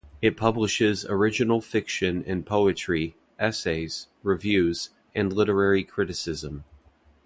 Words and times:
It 0.19 0.35
publishes 0.35 1.05
original 1.05 1.61
fiction 1.61 2.23
and 2.25 2.43
poetry, 2.43 3.15
essays, 3.37 4.07
reviews, 4.23 4.89
and 5.13 5.31
literary 5.31 5.83
criticism. 5.83 6.63